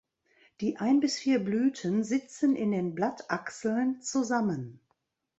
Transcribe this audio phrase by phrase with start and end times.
[0.61, 4.79] Die ein bis vier Blüten sitzen in den Blattachseln zusammen.